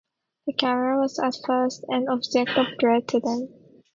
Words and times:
The 0.47 0.53
camera 0.53 0.99
was 0.99 1.19
at 1.19 1.35
first 1.45 1.85
and 1.87 2.09
object 2.09 2.57
of 2.57 2.65
dread 2.79 3.07
to 3.09 3.19
them. 3.19 3.49